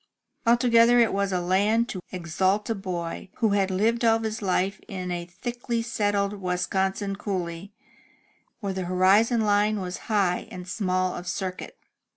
Altogether 0.47 0.97
it 0.99 1.13
was 1.13 1.31
a 1.31 1.39
land 1.39 1.87
to 1.89 2.01
exalt 2.11 2.67
a 2.71 2.73
boy 2.73 3.29
who 3.35 3.49
had 3.49 3.69
lived 3.69 4.03
all 4.03 4.17
his 4.17 4.41
life 4.41 4.79
in 4.87 5.11
a 5.11 5.27
thickly 5.27 5.83
settled 5.83 6.33
Wisconsin 6.41 7.15
coolly, 7.15 7.71
where 8.61 8.73
the 8.73 8.85
horizon 8.85 9.41
line 9.41 9.79
was 9.79 9.97
high 10.09 10.47
and 10.49 10.67
small 10.67 11.13
of 11.15 11.27
circuit. 11.27 11.77